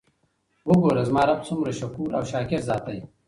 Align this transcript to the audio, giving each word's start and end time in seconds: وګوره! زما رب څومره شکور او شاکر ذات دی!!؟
وګوره! 0.67 1.03
زما 1.09 1.21
رب 1.29 1.39
څومره 1.47 1.71
شکور 1.79 2.09
او 2.17 2.23
شاکر 2.31 2.61
ذات 2.67 2.83
دی!!؟ 2.87 2.99